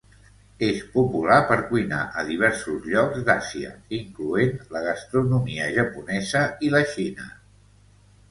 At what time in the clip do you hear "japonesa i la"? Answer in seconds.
5.77-6.83